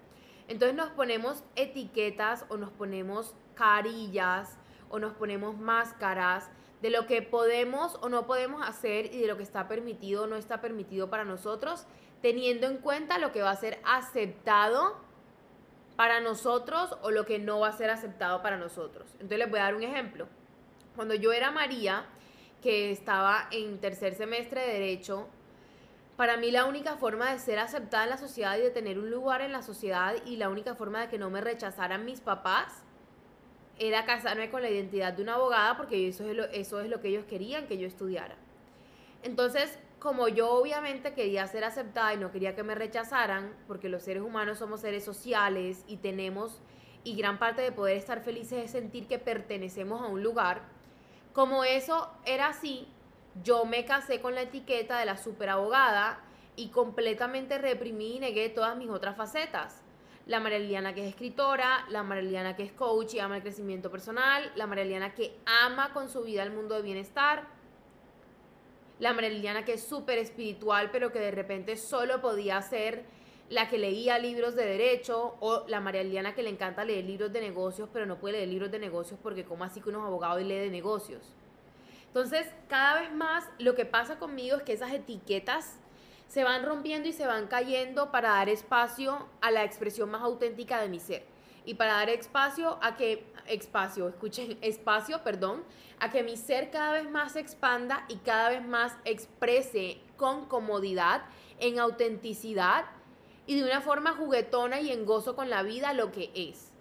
[0.48, 4.58] Entonces nos ponemos etiquetas o nos ponemos carillas
[4.90, 6.50] o nos ponemos máscaras
[6.82, 10.28] de lo que podemos o no podemos hacer y de lo que está permitido o
[10.28, 11.86] no está permitido para nosotros,
[12.22, 14.98] teniendo en cuenta lo que va a ser aceptado
[15.96, 19.08] para nosotros o lo que no va a ser aceptado para nosotros.
[19.14, 20.28] Entonces les voy a dar un ejemplo.
[20.96, 22.06] Cuando yo era María,
[22.62, 25.28] que estaba en tercer semestre de Derecho,
[26.22, 29.10] para mí la única forma de ser aceptada en la sociedad y de tener un
[29.10, 32.84] lugar en la sociedad y la única forma de que no me rechazaran mis papás
[33.80, 36.36] era casarme con la identidad de una abogada porque eso es
[36.92, 38.36] lo, que ellos querían que yo estudiara.
[39.24, 44.04] Entonces, como yo obviamente quería ser aceptada y no quería que me rechazaran, porque los
[44.04, 46.62] seres humanos somos seres sociales y tenemos,
[47.04, 50.62] y gran parte de poder estar felices es sentir que pertenecemos a un lugar,
[51.34, 52.88] como eso era así,
[53.44, 56.20] yo me casé con la etiqueta de la superabogada
[56.56, 59.82] y completamente reprimí y negué todas mis otras facetas.
[60.26, 64.52] La Mareliana que es escritora, la Mareliana que es coach y ama el crecimiento personal,
[64.56, 67.48] la Mareliana que ama con su vida el mundo de bienestar,
[69.00, 73.04] la Mareliana que es súper espiritual, pero que de repente solo podía ser
[73.50, 77.42] la que leía libros de derecho, o la Marieliana que le encanta leer libros de
[77.42, 80.40] negocios, pero no puede leer libros de negocios porque como así que uno es abogado
[80.40, 81.34] y lee de negocios.
[82.12, 85.78] Entonces, cada vez más lo que pasa conmigo es que esas etiquetas
[86.28, 90.82] se van rompiendo y se van cayendo para dar espacio a la expresión más auténtica
[90.82, 91.24] de mi ser
[91.66, 95.64] y para dar espacio a que espacio, escuchen, espacio, perdón,
[96.00, 100.46] a que mi ser cada vez más se expanda y cada vez más exprese con
[100.48, 101.22] comodidad,
[101.60, 102.86] en autenticidad
[103.46, 106.72] y de una forma juguetona y en gozo con la vida lo que es.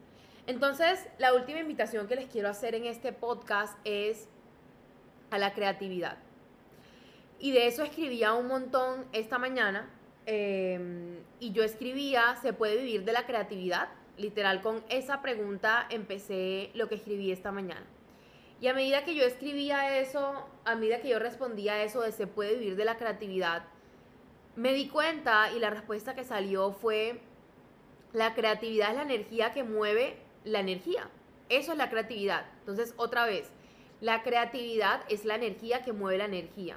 [0.46, 4.28] Entonces, la última invitación que les quiero hacer en este podcast es
[5.30, 6.18] a la creatividad.
[7.38, 9.88] Y de eso escribía un montón esta mañana.
[10.26, 13.88] Em, y yo escribía, ¿se puede vivir de la creatividad?
[14.18, 17.86] Literal, con esa pregunta empecé lo que escribí esta mañana.
[18.60, 22.26] Y a medida que yo escribía eso, a medida que yo respondía eso de se
[22.26, 23.64] puede vivir de la creatividad,
[24.56, 27.20] me di cuenta y la respuesta que salió fue,
[28.12, 31.08] la creatividad es la energía que mueve la energía.
[31.48, 32.44] Eso es la creatividad.
[32.60, 33.50] Entonces, otra vez,
[34.00, 36.76] la creatividad es la energía que mueve la energía.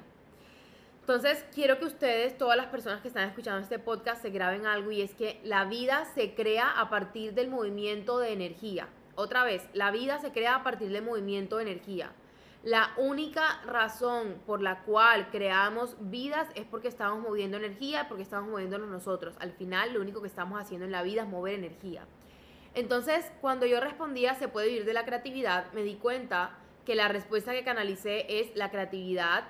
[1.02, 4.92] Entonces, quiero que ustedes, todas las personas que están escuchando este podcast, se graben algo
[4.92, 8.88] y es que la vida se crea a partir del movimiento de energía.
[9.16, 12.12] Otra vez, la vida se crea a partir del movimiento de energía.
[12.64, 18.50] La única razón por la cual creamos vidas es porque estamos moviendo energía, porque estamos
[18.50, 19.36] moviéndonos nosotros.
[19.40, 22.06] Al final, lo único que estamos haciendo en la vida es mover energía.
[22.76, 27.08] Entonces, cuando yo respondía, se puede vivir de la creatividad, me di cuenta que la
[27.08, 29.46] respuesta que canalicé es la creatividad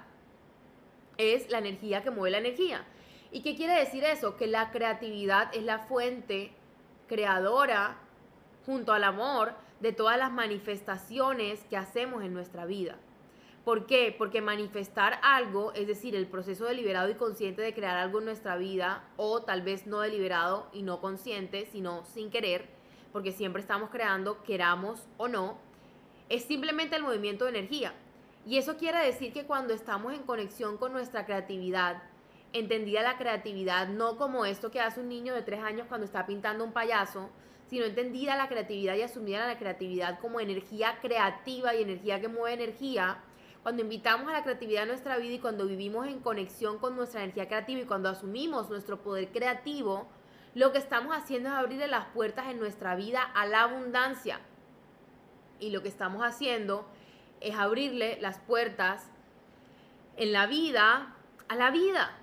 [1.18, 2.86] es la energía que mueve la energía.
[3.32, 4.38] ¿Y qué quiere decir eso?
[4.38, 6.52] Que la creatividad es la fuente
[7.08, 7.98] creadora
[8.66, 12.98] junto al amor de todas las manifestaciones que hacemos en nuestra vida.
[13.66, 14.14] ¿Por qué?
[14.18, 18.58] Porque manifestar algo, es decir, el proceso deliberado y consciente de crear algo en nuestra
[18.58, 22.68] vida, o tal vez no deliberado y no consciente, sino sin querer,
[23.14, 25.58] porque siempre estamos creando, queramos o no,
[26.30, 27.94] es simplemente el movimiento de energía.
[28.46, 32.04] Y eso quiere decir que cuando estamos en conexión con nuestra creatividad,
[32.52, 36.26] entendida la creatividad no como esto que hace un niño de tres años cuando está
[36.26, 37.30] pintando un payaso,
[37.70, 42.64] sino entendida la creatividad y asumida la creatividad como energía creativa y energía que mueve
[42.64, 43.18] energía,
[43.64, 47.24] cuando invitamos a la creatividad a nuestra vida y cuando vivimos en conexión con nuestra
[47.24, 50.10] energía creativa y cuando asumimos nuestro poder creativo,
[50.54, 54.42] lo que estamos haciendo es abrirle las puertas en nuestra vida a la abundancia.
[55.64, 56.86] Y lo que estamos haciendo
[57.40, 59.08] es abrirle las puertas
[60.18, 61.16] en la vida
[61.48, 62.18] a la vida.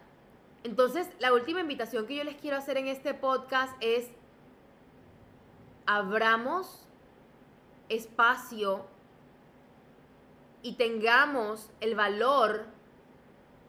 [0.62, 4.08] Entonces, la última invitación que yo les quiero hacer en este podcast es
[5.86, 6.86] abramos
[7.88, 8.84] espacio
[10.62, 12.66] y tengamos el valor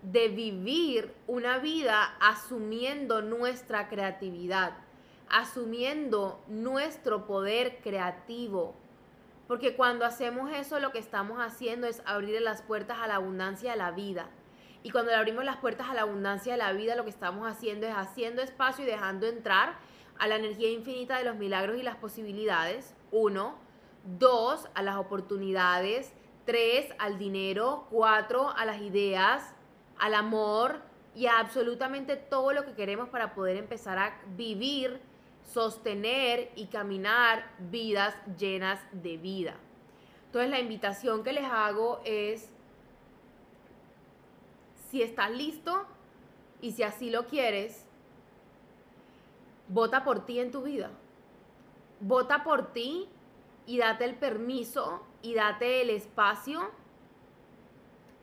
[0.03, 4.73] de vivir una vida asumiendo nuestra creatividad,
[5.29, 8.75] asumiendo nuestro poder creativo,
[9.51, 13.71] porque cuando hacemos eso, lo que estamos haciendo es abrir las puertas a la abundancia
[13.71, 14.29] de la vida.
[14.81, 17.45] Y cuando le abrimos las puertas a la abundancia de la vida, lo que estamos
[17.45, 19.75] haciendo es haciendo espacio y dejando entrar
[20.17, 22.95] a la energía infinita de los milagros y las posibilidades.
[23.11, 23.55] Uno.
[24.17, 26.13] Dos, a las oportunidades.
[26.45, 27.87] Tres, al dinero.
[27.89, 29.53] Cuatro, a las ideas,
[29.99, 30.79] al amor
[31.13, 35.01] y a absolutamente todo lo que queremos para poder empezar a vivir,
[35.43, 39.55] sostener y caminar vidas llenas de vida.
[40.27, 42.49] Entonces la invitación que les hago es,
[44.89, 45.85] si estás listo
[46.61, 47.85] y si así lo quieres,
[49.67, 50.91] vota por ti en tu vida.
[51.99, 53.09] Vota por ti
[53.65, 56.71] y date el permiso y date el espacio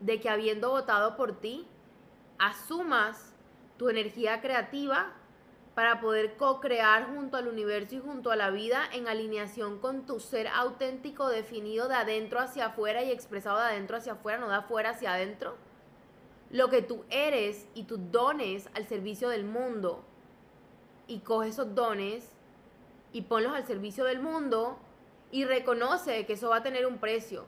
[0.01, 1.67] de que habiendo votado por ti,
[2.39, 3.35] asumas
[3.77, 5.13] tu energía creativa
[5.79, 10.19] para poder co-crear junto al universo y junto a la vida en alineación con tu
[10.19, 14.57] ser auténtico definido de adentro hacia afuera y expresado de adentro hacia afuera, no de
[14.57, 15.55] afuera hacia adentro.
[16.51, 20.03] Lo que tú eres y tus dones al servicio del mundo.
[21.07, 22.29] Y coge esos dones
[23.13, 24.81] y ponlos al servicio del mundo
[25.31, 27.45] y reconoce que eso va a tener un precio,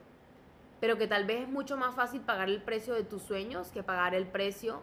[0.79, 3.83] pero que tal vez es mucho más fácil pagar el precio de tus sueños que
[3.83, 4.79] pagar el precio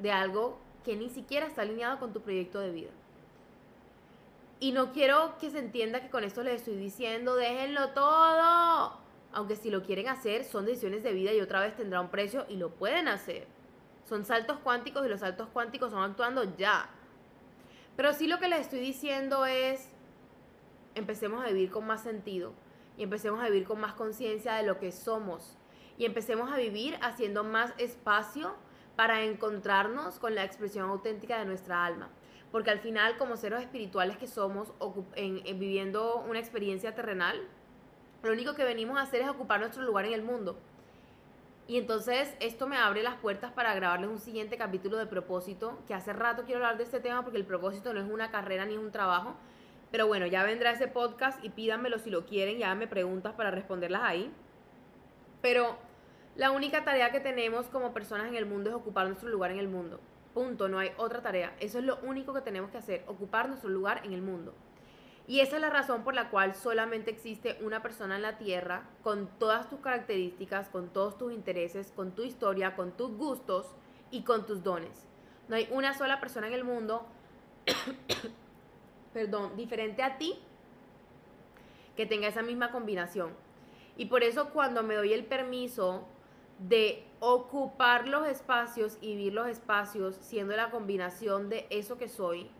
[0.00, 2.90] de algo que ni siquiera está alineado con tu proyecto de vida.
[4.60, 8.98] Y no quiero que se entienda que con esto les estoy diciendo, déjenlo todo.
[9.32, 12.44] Aunque si lo quieren hacer, son decisiones de vida y otra vez tendrá un precio
[12.48, 13.46] y lo pueden hacer.
[14.08, 16.90] Son saltos cuánticos y los saltos cuánticos son actuando ya.
[17.96, 19.88] Pero sí lo que les estoy diciendo es,
[20.94, 22.52] empecemos a vivir con más sentido
[22.98, 25.56] y empecemos a vivir con más conciencia de lo que somos
[25.96, 28.54] y empecemos a vivir haciendo más espacio
[28.96, 32.10] para encontrarnos con la expresión auténtica de nuestra alma.
[32.52, 34.72] Porque al final, como seres espirituales que somos,
[35.14, 37.40] en, viviendo una experiencia terrenal,
[38.22, 40.58] lo único que venimos a hacer es ocupar nuestro lugar en el mundo.
[41.68, 45.94] Y entonces esto me abre las puertas para grabarles un siguiente capítulo de propósito, que
[45.94, 48.74] hace rato quiero hablar de este tema porque el propósito no es una carrera ni
[48.74, 49.36] es un trabajo.
[49.92, 53.52] Pero bueno, ya vendrá ese podcast y pídanmelo si lo quieren, ya me preguntas para
[53.52, 54.32] responderlas ahí.
[55.42, 55.78] Pero
[56.36, 59.58] la única tarea que tenemos como personas en el mundo es ocupar nuestro lugar en
[59.58, 60.00] el mundo.
[60.32, 61.54] Punto, no hay otra tarea.
[61.60, 64.54] Eso es lo único que tenemos que hacer, ocupar nuestro lugar en el mundo.
[65.26, 68.84] Y esa es la razón por la cual solamente existe una persona en la Tierra
[69.02, 73.66] con todas tus características, con todos tus intereses, con tu historia, con tus gustos
[74.10, 75.06] y con tus dones.
[75.48, 77.06] No hay una sola persona en el mundo,
[79.12, 80.38] perdón, diferente a ti
[81.96, 83.32] que tenga esa misma combinación.
[83.96, 86.08] Y por eso cuando me doy el permiso
[86.68, 92.50] de ocupar los espacios y vivir los espacios siendo la combinación de eso que soy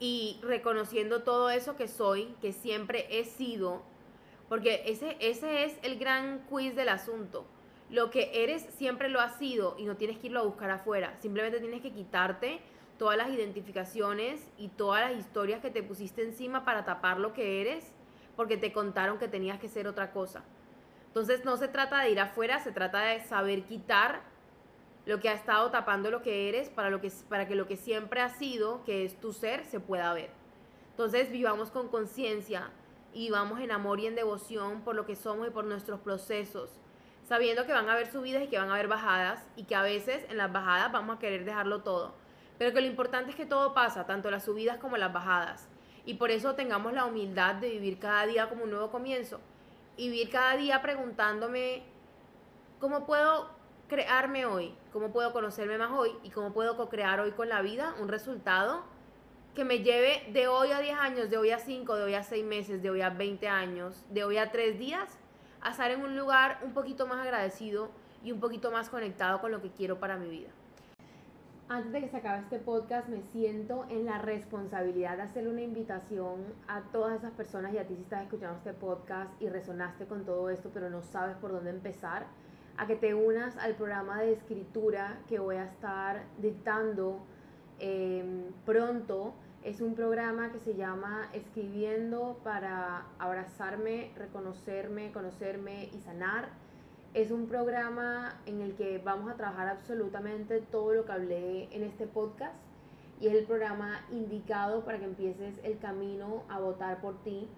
[0.00, 3.82] y reconociendo todo eso que soy, que siempre he sido,
[4.48, 7.46] porque ese, ese es el gran quiz del asunto.
[7.90, 11.16] Lo que eres siempre lo has sido y no tienes que irlo a buscar afuera,
[11.20, 12.60] simplemente tienes que quitarte
[12.98, 17.60] todas las identificaciones y todas las historias que te pusiste encima para tapar lo que
[17.60, 17.92] eres
[18.36, 20.42] porque te contaron que tenías que ser otra cosa.
[21.14, 24.22] Entonces no se trata de ir afuera, se trata de saber quitar
[25.06, 27.76] lo que ha estado tapando lo que eres para, lo que, para que lo que
[27.76, 30.30] siempre ha sido, que es tu ser, se pueda ver.
[30.90, 32.72] Entonces vivamos con conciencia
[33.12, 36.80] y vivamos en amor y en devoción por lo que somos y por nuestros procesos,
[37.28, 39.82] sabiendo que van a haber subidas y que van a haber bajadas y que a
[39.82, 42.12] veces en las bajadas vamos a querer dejarlo todo.
[42.58, 45.68] Pero que lo importante es que todo pasa, tanto las subidas como las bajadas.
[46.04, 49.38] Y por eso tengamos la humildad de vivir cada día como un nuevo comienzo
[49.96, 51.82] y vivir cada día preguntándome
[52.80, 53.50] cómo puedo
[53.88, 57.94] crearme hoy, cómo puedo conocerme más hoy y cómo puedo co-crear hoy con la vida
[58.00, 58.82] un resultado
[59.54, 62.22] que me lleve de hoy a 10 años, de hoy a 5, de hoy a
[62.24, 65.18] 6 meses, de hoy a 20 años, de hoy a 3 días,
[65.60, 67.90] a estar en un lugar un poquito más agradecido
[68.24, 70.50] y un poquito más conectado con lo que quiero para mi vida.
[71.66, 75.62] Antes de que se acabe este podcast, me siento en la responsabilidad de hacerle una
[75.62, 80.04] invitación a todas esas personas y a ti si estás escuchando este podcast y resonaste
[80.04, 82.26] con todo esto, pero no sabes por dónde empezar,
[82.76, 87.24] a que te unas al programa de escritura que voy a estar dictando
[87.78, 89.32] em, pronto.
[89.62, 96.50] Es un programa que se llama Escribiendo para abrazarme, reconocerme, conocerme y sanar
[97.14, 101.84] es un programa en el que vamos a trabajar absolutamente todo lo que hablé en
[101.84, 102.56] este podcast
[103.20, 107.48] y es el programa indicado para que empieces el camino a votar por ti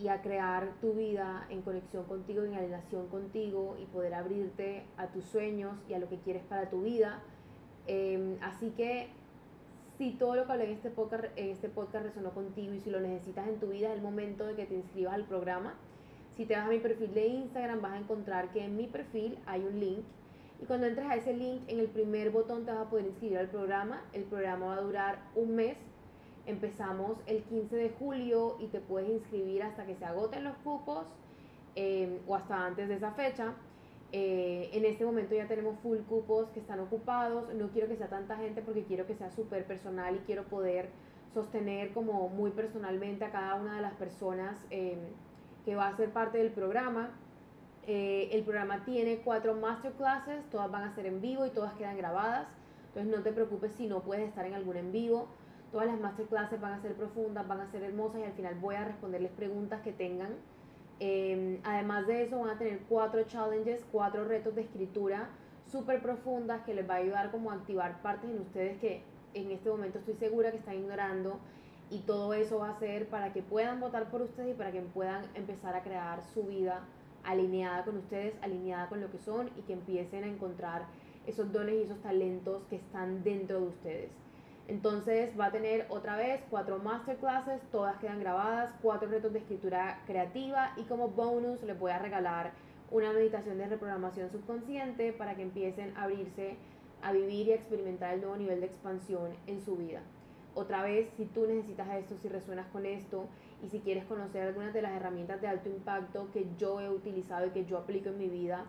[0.00, 5.08] y a crear tu vida en conexión contigo, en alineación contigo y poder abrirte a
[5.08, 7.20] tus sueños y a lo que quieres para tu vida.
[7.86, 9.08] Em, así que
[9.98, 12.90] si todo lo que hablé en este, podcast, en este podcast resonó contigo y si
[12.90, 15.74] lo necesitas en tu vida, es el momento de que te inscribas al programa.
[16.36, 19.38] Si te vas a mi perfil de Instagram vas a encontrar que en mi perfil
[19.46, 20.04] hay un link
[20.62, 23.38] y cuando entres a ese link en el primer botón te vas a poder inscribir
[23.38, 24.02] al programa.
[24.12, 25.76] El programa va a durar un mes.
[26.46, 31.06] Empezamos el 15 de julio y te puedes inscribir hasta que se agoten los cupos
[31.74, 33.54] eh, o hasta antes de esa fecha.
[34.12, 37.52] Eh, en este momento ya tenemos full cupos que están ocupados.
[37.54, 40.88] No quiero que sea tanta gente porque quiero que sea súper personal y quiero poder
[41.32, 44.56] sostener como muy personalmente a cada una de las personas.
[44.70, 44.96] Eh,
[45.64, 47.10] que va a ser parte del programa.
[47.86, 51.96] Eh, el programa tiene cuatro masterclasses, todas van a ser en vivo y todas quedan
[51.96, 52.46] grabadas.
[52.88, 55.28] Entonces no te preocupes si no puedes estar en algún en vivo.
[55.72, 58.76] Todas las masterclasses van a ser profundas, van a ser hermosas y al final voy
[58.76, 60.34] a responderles preguntas que tengan.
[61.00, 65.28] Em, además de eso van a tener cuatro challenges, cuatro retos de escritura
[65.66, 69.02] súper profundas que les va a ayudar como a activar partes en ustedes que
[69.34, 71.40] en este momento estoy segura que están ignorando
[71.94, 74.80] y todo eso va a ser para que puedan votar por ustedes y para que
[74.80, 76.80] puedan empezar a crear su vida
[77.22, 80.86] alineada con ustedes, alineada con lo que son y que empiecen a encontrar
[81.24, 84.10] esos dones y esos talentos que están dentro de ustedes.
[84.66, 90.02] Entonces va a tener otra vez cuatro masterclasses, todas quedan grabadas, cuatro retos de escritura
[90.04, 92.54] creativa y como bonus les voy a regalar
[92.90, 96.56] una meditación de reprogramación subconsciente para que empiecen a abrirse
[97.02, 100.02] a vivir y a experimentar el nuevo nivel de expansión en su vida
[100.54, 103.26] otra vez, si tú necesitas esto, si resuenas con esto
[103.62, 107.46] y si quieres conocer algunas de las herramientas de alto impacto que yo he utilizado
[107.46, 108.66] y que yo aplico en mi vida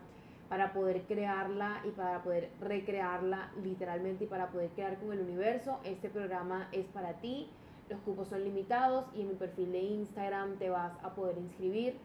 [0.49, 5.79] para poder crearla y para poder recrearla literalmente y para poder crear con el universo,
[5.83, 7.49] este programa es para ti.
[7.89, 11.97] Los cupos son limitados y en mi perfil de Instagram te vas a poder inscribir.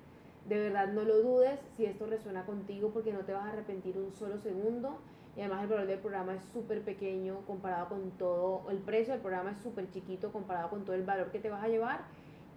[0.47, 3.97] De verdad no lo dudes si esto resuena contigo porque no te vas a arrepentir
[3.99, 4.99] un solo segundo
[5.37, 9.23] y además el valor del programa es súper pequeño comparado con todo, el precio del
[9.23, 12.01] programa es súper chiquito comparado con todo el valor que te vas a llevar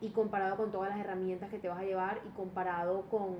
[0.02, 3.38] y comparado con todas las herramientas que te vas a llevar y comparado con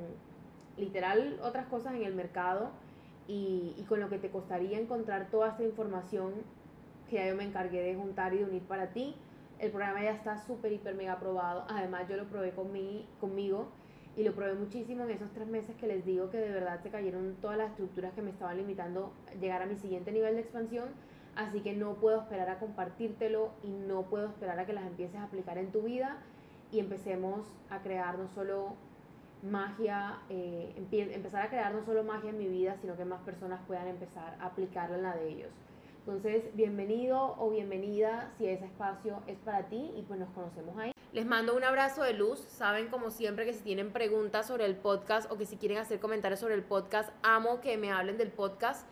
[0.78, 2.72] literal otras cosas en el mercado
[3.28, 6.34] y, y con lo que te costaría encontrar toda esta información
[7.10, 9.16] que ya yo me encargué de juntar y de unir para ti.
[9.60, 11.66] El programa ya está súper, hiper, mega aprobado.
[11.70, 13.68] Además yo lo probé con mi, conmigo
[14.16, 16.90] y lo probé muchísimo en esos tres meses que les digo que de verdad se
[16.90, 20.90] cayeron todas las estructuras que me estaban limitando llegar a mi siguiente nivel de expansión.
[21.36, 25.16] Así que no puedo esperar a compartírtelo y no puedo esperar a que las empieces
[25.16, 26.18] a aplicar en tu vida
[26.72, 28.76] y empecemos a crear no solo
[29.42, 33.62] magia, eh, empezar a crear no solo magia en mi vida, sino que más personas
[33.66, 35.52] puedan empezar a aplicarla en la de ellos.
[36.06, 40.93] Entonces, bienvenido o bienvenida si ese espacio es para ti y pues nos conocemos ahí.
[41.14, 42.40] Les mando un abrazo de luz.
[42.40, 46.00] Saben como siempre que si tienen preguntas sobre el podcast o que si quieren hacer
[46.00, 48.88] comentarios sobre el podcast, amo que me hablen del podcast.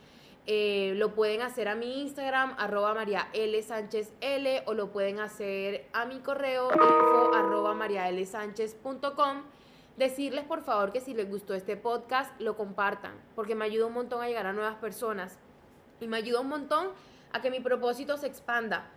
[0.45, 3.59] Eh, lo pueden hacer a mi Instagram, arroba María L.
[3.63, 8.23] Sánchez L, o lo pueden hacer a mi correo, info arroba María L.
[8.23, 9.41] Sánchez.com.
[9.97, 13.93] Decirles por favor que si les gustó este podcast, lo compartan, porque me ayuda un
[13.93, 15.39] montón a llegar a nuevas personas
[15.99, 16.89] y me ayuda un montón
[17.33, 18.91] a que mi propósito se expanda.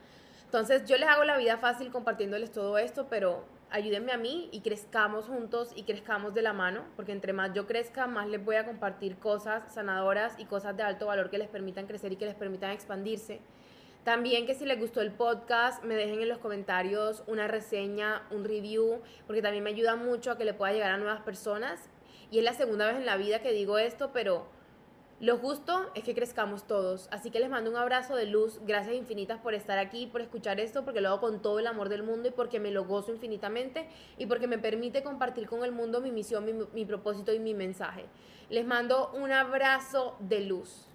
[0.55, 4.61] Entonces yo les hago la vida fácil compartiéndoles todo esto, pero ayúdenme a mí y
[4.61, 8.55] crezcamos juntos y crezcamos de la mano, porque entre más yo crezca, más les voy
[8.55, 12.27] a compartir cosas sanadoras y cosas de alto valor que les permitan crecer y que
[12.27, 13.41] les permitan expandirse.
[14.05, 18.45] También que si les gustó el podcast, me dejen en los comentarios una reseña, un
[18.45, 21.91] review, porque también me ayuda mucho a que le pueda llegar a nuevas personas.
[22.31, 24.47] Y es la segunda vez en la vida que digo esto, pero
[25.21, 28.97] lo justo es que crezcamos todos, así que les mando un abrazo de luz, gracias
[28.97, 32.03] infinitas por estar aquí, por escuchar esto, porque lo hago con todo el amor del
[32.03, 33.89] mundo y porque me lo gozo infinitamente
[34.19, 37.55] y porque me permite compartir con el mundo mi misión, mi, mi propósito y mi
[37.55, 38.07] mensaje.
[38.51, 40.89] Les mando un abrazo de luz.